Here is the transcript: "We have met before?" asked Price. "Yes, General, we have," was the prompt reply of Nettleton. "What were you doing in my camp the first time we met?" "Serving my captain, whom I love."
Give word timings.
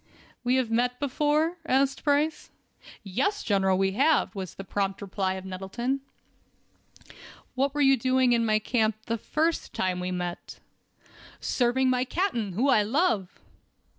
"We 0.43 0.55
have 0.55 0.71
met 0.71 0.99
before?" 0.99 1.57
asked 1.63 2.03
Price. 2.03 2.49
"Yes, 3.03 3.43
General, 3.43 3.77
we 3.77 3.91
have," 3.91 4.33
was 4.33 4.55
the 4.55 4.63
prompt 4.63 4.99
reply 4.99 5.35
of 5.35 5.45
Nettleton. 5.45 6.01
"What 7.53 7.75
were 7.75 7.81
you 7.81 7.95
doing 7.97 8.33
in 8.33 8.43
my 8.43 8.57
camp 8.57 8.95
the 9.05 9.19
first 9.19 9.73
time 9.75 9.99
we 9.99 10.09
met?" 10.09 10.57
"Serving 11.39 11.91
my 11.91 12.03
captain, 12.03 12.53
whom 12.53 12.71
I 12.71 12.81
love." 12.81 13.39